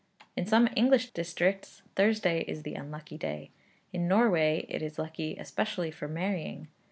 [0.35, 3.51] In some English districts Thursday is the unlucky day.
[3.93, 6.69] In Norway it is lucky, especially for marrying.